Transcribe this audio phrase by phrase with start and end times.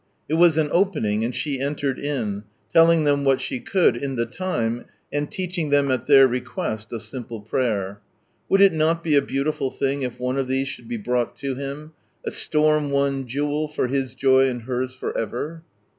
[0.27, 4.25] It was an opening, and she entered in, telling them what she could in the
[4.25, 8.01] time, and teaching ihem, at their request, a simple prayer.
[8.49, 11.53] Would it not be a beautiful thing if one of these should be brought to
[11.53, 11.91] Him,
[12.25, 15.61] a storm won jewel, for His joy and hers for ever?